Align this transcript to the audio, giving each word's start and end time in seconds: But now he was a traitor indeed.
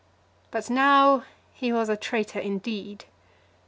But 0.49 0.67
now 0.67 1.25
he 1.53 1.71
was 1.71 1.87
a 1.87 1.95
traitor 1.95 2.39
indeed. 2.39 3.05